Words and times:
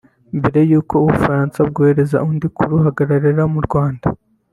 Mbere 0.37 0.59
y’uko 0.69 0.93
u 0.99 1.05
Bufaransa 1.07 1.59
bwohereza 1.69 2.17
undi 2.29 2.47
kuruhagararira 2.55 3.43
mu 3.53 3.59
Rwanda 3.67 4.07